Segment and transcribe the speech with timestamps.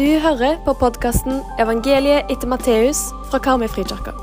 [0.00, 4.14] Du hører på podkasten 'Evangeliet etter Matteus' fra Karmøy frikirke.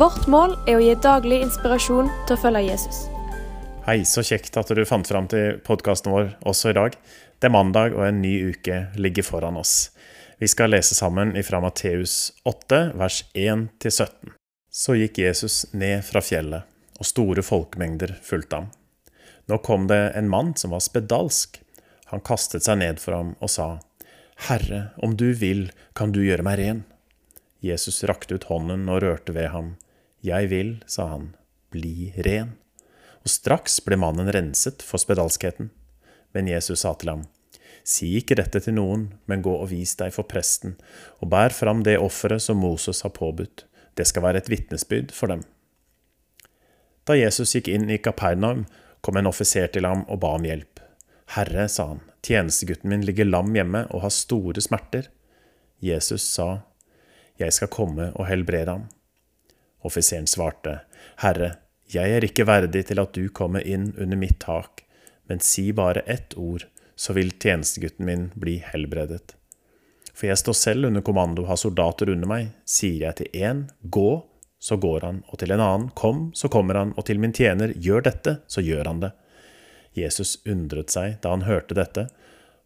[0.00, 3.02] Vårt mål er å gi daglig inspirasjon til å følge Jesus.
[3.84, 6.96] Hei, så kjekt at du fant fram til podkasten vår også i dag.
[7.36, 9.90] Det er mandag, og en ny uke ligger foran oss.
[10.40, 14.32] Vi skal lese sammen fra Matteus 8, vers 1-17.
[14.72, 16.64] Så gikk Jesus ned fra fjellet,
[16.96, 18.72] og store folkemengder fulgte ham.
[19.52, 21.60] Nå kom det en mann som var spedalsk.
[22.06, 23.74] Han kastet seg ned for ham og sa,
[24.34, 26.82] Herre, om du vil, kan du gjøre meg ren.
[27.64, 29.74] Jesus rakte ut hånden og rørte ved ham.
[30.24, 31.30] Jeg vil, sa han,
[31.72, 32.56] bli ren.
[33.24, 35.70] Og straks ble mannen renset for spedalskheten.
[36.34, 37.24] Men Jesus sa til ham,
[37.84, 40.78] Si ikke dette til noen, men gå og vis deg for presten,
[41.20, 43.66] og bær fram det offeret som Moses har påbudt.
[43.94, 45.44] Det skal være et vitnesbyrd for dem.
[47.04, 48.64] Da Jesus gikk inn i Kapernaum,
[49.04, 50.80] kom en offiser til ham og ba om hjelp.
[51.36, 55.10] Herre, sa han, tjenestegutten min ligger lam hjemme og har store smerter.
[55.84, 56.64] Jesus sa,
[57.38, 58.88] Jeg skal komme og helbrede ham.
[59.84, 60.80] Offiseren svarte,
[61.20, 61.56] Herre,
[61.92, 64.84] jeg er ikke verdig til at du kommer inn under mitt tak,
[65.28, 66.64] men si bare ett ord,
[66.96, 69.34] så vil tjenestegutten min bli helbredet.
[70.14, 72.52] For jeg står selv under kommando, har soldater under meg.
[72.64, 74.22] Sier jeg til én, gå,
[74.62, 77.74] så går han, og til en annen, kom, så kommer han, og til min tjener,
[77.74, 79.10] gjør dette, så gjør han det.
[79.94, 82.08] Jesus undret seg da han hørte dette,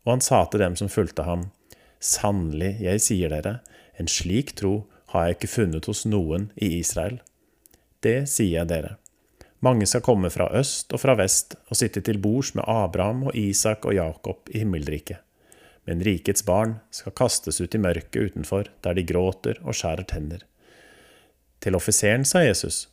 [0.04, 1.50] og han sa til dem som fulgte ham,
[1.98, 3.58] Sannelig, jeg sier dere,
[3.98, 7.18] en slik tro har jeg ikke funnet hos noen i Israel.
[8.04, 8.96] Det sier jeg dere.
[9.64, 13.36] Mange skal komme fra øst og fra vest og sitte til bords med Abraham og
[13.36, 15.18] Isak og Jakob i himmelriket.
[15.88, 20.44] Men rikets barn skal kastes ut i mørket utenfor, der de gråter og skjærer tenner.
[21.64, 22.86] Til offiseren sa Jesus,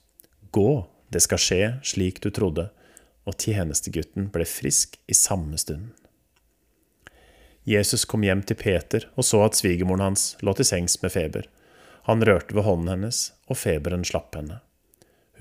[0.55, 2.69] Gå, det skal skje slik du trodde,
[3.25, 5.91] og tjenestegutten ble frisk i samme stund.
[7.65, 11.49] Jesus kom hjem til Peter og så at svigermoren hans lå til sengs med feber.
[12.05, 14.59] Han rørte ved hånden hennes, og feberen slapp henne.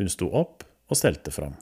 [0.00, 1.52] Hun sto opp og stelte for.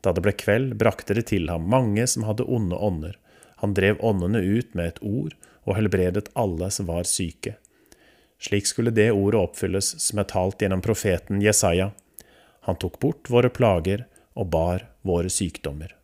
[0.00, 3.18] Da det ble kveld, brakte det til ham mange som hadde onde ånder.
[3.60, 5.36] Han drev åndene ut med et ord
[5.68, 7.58] og helbredet alle som var syke.
[8.40, 11.90] Slik skulle det ordet oppfylles som er talt gjennom profeten Jesaja.
[12.64, 14.06] Han tok bort våre plager
[14.38, 15.94] og bar våre sykdommer.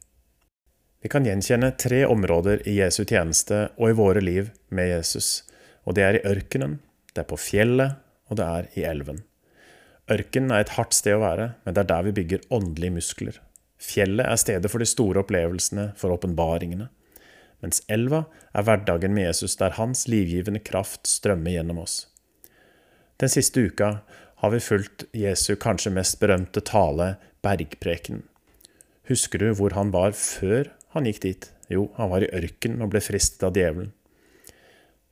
[1.05, 5.45] Vi kan gjenkjenne tre områder i Jesu tjeneste og i våre liv med Jesus,
[5.84, 6.78] og det er i ørkenen,
[7.12, 8.00] det er på fjellet,
[8.33, 9.21] og det er i elven.
[10.11, 13.39] Ørkenen er et hardt sted å være, men det er der vi bygger åndelige muskler.
[13.81, 16.89] Fjellet er stedet for de store opplevelsene, for åpenbaringene.
[17.65, 22.06] Mens elva er hverdagen med Jesus, der hans livgivende kraft strømmer gjennom oss.
[23.21, 23.99] Den siste uka
[24.43, 28.25] har vi fulgt Jesu kanskje mest berømte tale, bergprekenen.
[29.09, 31.50] Husker du hvor han var før han gikk dit?
[31.72, 33.93] Jo, han var i ørkenen og ble fristet av djevelen.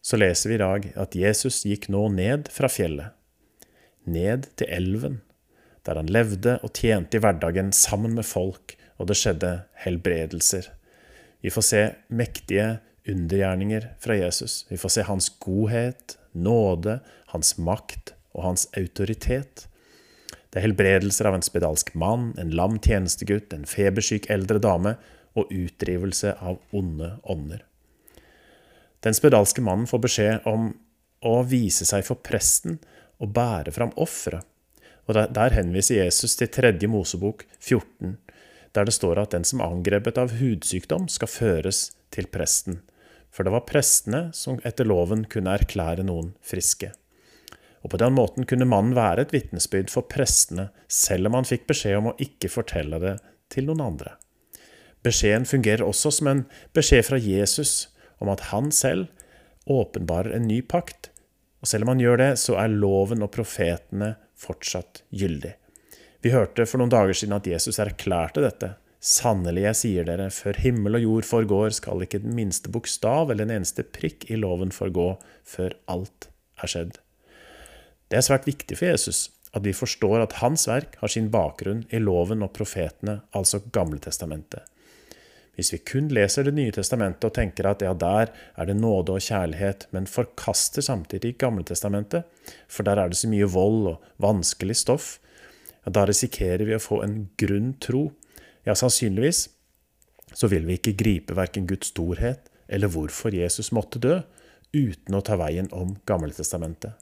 [0.03, 3.13] Så leser vi i dag at Jesus gikk nå ned fra fjellet,
[4.09, 5.21] ned til elven,
[5.87, 9.53] der han levde og tjente i hverdagen sammen med folk, og det skjedde
[9.85, 10.69] helbredelser.
[11.43, 12.67] Vi får se mektige
[13.09, 14.63] undergjerninger fra Jesus.
[14.71, 17.01] Vi får se hans godhet, nåde,
[17.35, 19.67] hans makt og hans autoritet.
[20.53, 24.99] Det er helbredelser av en spedalsk mann, en lam tjenestegutt, en febersyk eldre dame
[25.33, 27.63] og utdrivelse av onde ånder.
[29.03, 30.69] Den spedalske mannen får beskjed om
[31.25, 32.77] å vise seg for presten
[33.23, 34.45] og bære fram offeret.
[35.09, 38.19] Og der, henviser Jesus til tredje Mosebok 14,
[38.77, 42.79] der det står at den som er angrepet av hudsykdom, skal føres til presten.
[43.33, 46.93] For det var prestene som etter loven kunne erklære noen friske.
[47.83, 51.67] Og på den måten kunne mannen være et vitnesbyrd for prestene, selv om han fikk
[51.71, 53.17] beskjed om å ikke fortelle det
[53.53, 54.17] til noen andre.
[55.03, 56.45] Beskjeden fungerer også som en
[56.77, 57.89] beskjed fra Jesus
[58.23, 59.11] om at han selv
[59.71, 61.11] åpenbarer en ny pakt.
[61.63, 65.57] Og selv om han gjør det, så er loven og profetene fortsatt gyldig.
[66.23, 68.77] Vi hørte for noen dager siden at Jesus erklærte dette.
[69.03, 73.49] Sannelig, jeg sier dere, før himmel og jord forgår, skal ikke den minste bokstav eller
[73.49, 76.29] en eneste prikk i loven forgå, før alt
[76.63, 77.01] er skjedd.
[78.13, 81.87] Det er svært viktig for Jesus at vi forstår at hans verk har sin bakgrunn
[81.93, 84.65] i loven og profetene, altså Gamletestamentet.
[85.57, 89.13] Hvis vi kun leser Det nye testamentet og tenker at ja, der er det nåde
[89.13, 92.25] og kjærlighet, men forkaster samtidig Gamletestamentet,
[92.69, 95.19] for der er det så mye vold og vanskelig stoff,
[95.85, 98.11] ja, da risikerer vi å få en grunn tro.
[98.65, 99.49] Ja, sannsynligvis
[100.33, 104.21] så vil vi ikke gripe verken Guds storhet eller hvorfor Jesus måtte dø,
[104.73, 107.02] uten å ta veien om Gamletestamentet.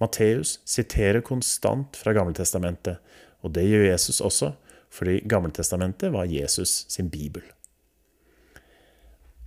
[0.00, 2.98] Matteus siterer konstant fra Gammeltestamentet,
[3.44, 4.54] og det gjør Jesus også,
[4.90, 7.44] fordi Gammeltestamentet var Jesus sin bibel.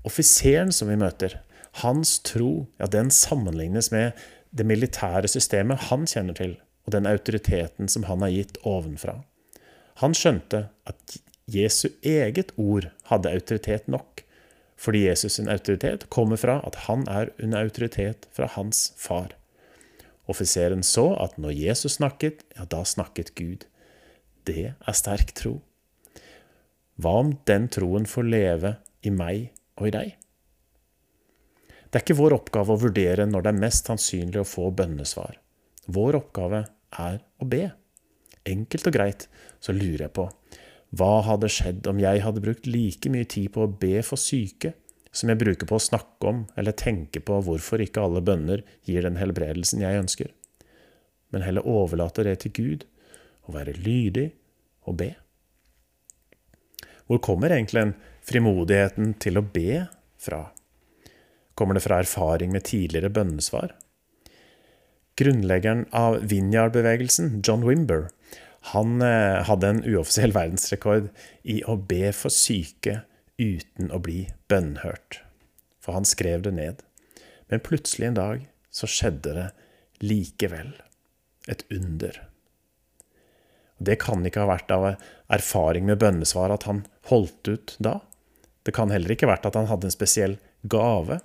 [0.04, 1.40] Offiseren som vi møter,
[1.82, 4.12] Hans tro, ja, den sammenlignes med
[4.54, 9.24] det militære systemet han kjenner til, og den autoriteten som han har gitt ovenfra.
[10.04, 11.16] Han skjønte at
[11.50, 14.22] Jesu eget ord hadde autoritet nok,
[14.78, 19.34] fordi Jesus' sin autoritet kommer fra at han er under autoritet fra hans far.
[20.32, 23.66] Offiseren så at når Jesus snakket, ja, da snakket Gud.
[24.48, 25.58] Det er sterk tro.
[27.00, 29.50] Hva om den troen får leve i meg
[29.80, 30.12] og i deg?
[31.90, 35.36] Det er ikke vår oppgave å vurdere når det er mest sannsynlig å få bønnesvar.
[35.94, 36.64] Vår oppgave
[37.04, 37.68] er å be.
[38.50, 39.28] Enkelt og greit
[39.64, 40.30] så lurer jeg på
[40.94, 44.76] hva hadde skjedd om jeg hadde brukt like mye tid på å be for syke
[45.14, 49.06] som jeg bruker på å snakke om eller tenke på hvorfor ikke alle bønner gir
[49.06, 50.32] den helbredelsen jeg ønsker,
[51.34, 52.88] men heller overlater det til Gud
[53.46, 54.32] og være lydig
[54.90, 55.12] og be?
[57.08, 57.96] Hvor kommer egentlig en
[58.26, 59.86] frimodigheten til å be
[60.22, 60.48] fra?
[61.54, 63.76] Kommer det fra erfaring med tidligere bønnesvar?
[65.20, 68.08] Grunnleggeren av Vinjar-bevegelsen, John Wimber,
[68.72, 71.12] han eh, hadde en uoffisiell verdensrekord
[71.44, 73.04] i å be for syke
[73.38, 75.22] uten å bli bønnhørt.
[75.84, 76.84] For han skrev det ned.
[77.52, 79.50] Men plutselig en dag så skjedde det
[80.04, 80.74] likevel.
[81.52, 82.22] Et under.
[83.84, 84.86] Det kan ikke ha vært av
[85.34, 87.98] erfaring med bønnesvar at han holdt ut da.
[88.64, 90.38] Det kan heller ikke ha vært at han hadde en spesiell
[90.72, 91.20] gave.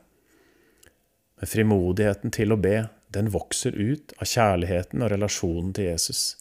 [1.39, 6.35] Men frimodigheten til å be, den vokser ut av kjærligheten og relasjonen til Jesus.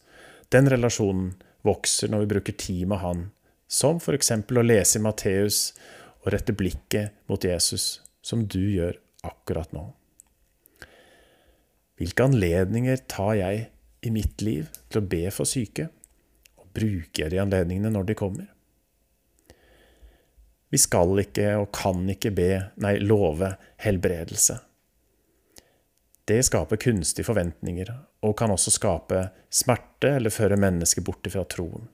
[0.50, 1.36] Den relasjonen
[1.68, 3.28] vokser når vi bruker tid med Han,
[3.68, 4.32] som f.eks.
[4.32, 5.62] å lese i Matteus
[6.24, 8.98] og rette blikket mot Jesus, som du gjør
[9.28, 9.90] akkurat nå.
[11.98, 13.66] Hvilke anledninger tar jeg
[14.06, 15.90] i mitt liv til å be for syke?
[16.62, 18.48] Og bruker jeg de anledningene når de kommer?
[20.70, 22.52] Vi skal ikke og kan ikke be,
[22.84, 23.54] nei, love
[23.84, 24.60] helbredelse.
[26.28, 27.88] Det skaper kunstige forventninger,
[28.28, 31.88] og kan også skape smerte eller føre mennesket bort fra troen.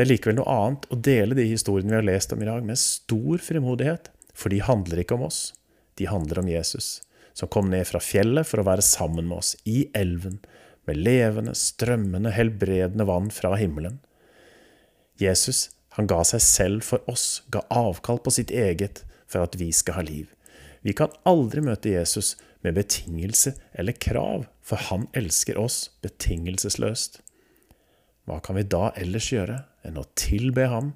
[0.00, 2.62] Det er likevel noe annet å dele de historiene vi har lest om i dag,
[2.64, 5.40] med stor frimodighet, for de handler ikke om oss,
[6.00, 7.02] de handler om Jesus,
[7.36, 10.38] som kom ned fra fjellet for å være sammen med oss, i elven,
[10.88, 14.00] med levende, strømmende, helbredende vann fra himmelen.
[15.20, 15.66] Jesus,
[15.98, 20.00] han ga seg selv for oss, ga avkall på sitt eget for at vi skal
[20.00, 20.32] ha liv.
[20.80, 27.20] Vi kan aldri møte Jesus med betingelse eller krav, for han elsker oss betingelsesløst.
[28.28, 30.92] Hva kan vi da ellers gjøre enn å tilbe ham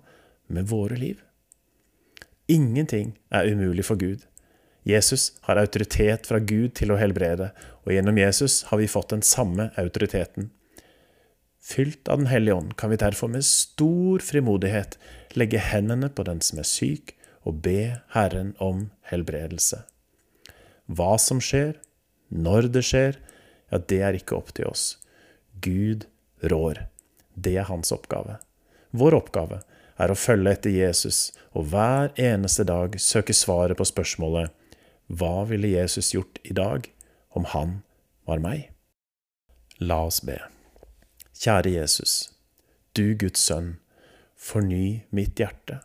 [0.46, 1.22] med våre liv?
[2.50, 4.26] Ingenting er umulig for Gud.
[4.84, 7.50] Jesus har autoritet fra Gud til å helbrede,
[7.84, 10.50] og gjennom Jesus har vi fått den samme autoriteten.
[11.64, 14.98] Fylt av Den hellige ånd kan vi derfor med stor frimodighet
[15.32, 19.82] legge hendene på den som er syk, og be Herren om helbredelse.
[20.88, 21.78] Hva som skjer,
[22.28, 23.16] når det skjer,
[23.72, 24.98] ja, det er ikke opp til oss.
[25.64, 26.04] Gud
[26.44, 26.84] rår.
[27.34, 28.38] Det er hans oppgave.
[28.90, 29.60] Vår oppgave
[29.98, 34.52] er å følge etter Jesus og hver eneste dag søke svaret på spørsmålet
[35.06, 36.88] Hva ville Jesus gjort i dag
[37.34, 37.81] om han
[38.26, 38.70] var meg?
[39.82, 40.38] La oss be.
[41.34, 42.31] Kjære Jesus,
[42.94, 43.75] du Guds sønn,
[44.38, 45.81] forny mitt hjerte.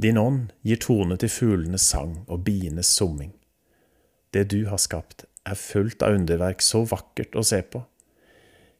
[0.00, 3.34] Din ånd gir tone til fuglenes sang og bienes summing.
[4.30, 7.82] Det du har skapt, er fullt av underverk så vakkert å se på.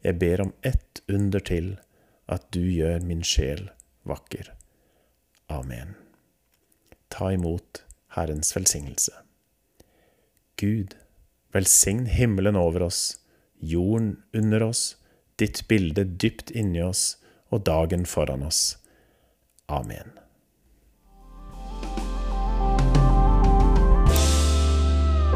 [0.02, 1.74] Jeg ber om ett under til,
[2.30, 3.66] at du gjør min sjel
[4.08, 4.52] vakker.
[5.50, 5.96] Amen.
[7.10, 7.82] Ta imot
[8.14, 9.12] Herrens velsignelse.
[10.60, 10.94] Gud,
[11.52, 13.18] velsign himmelen over oss,
[13.58, 14.96] jorden under oss,
[15.40, 17.16] ditt bilde dypt inni oss
[17.50, 18.78] og dagen foran oss.
[19.68, 20.19] Amen.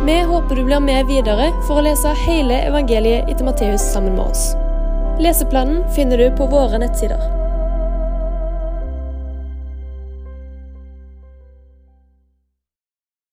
[0.06, 4.26] Vi håper du blir med videre for å lese hele evangeliet etter Matteus sammen med
[4.26, 4.50] oss.
[5.16, 7.43] Leseplanen finner du på våre nettsider.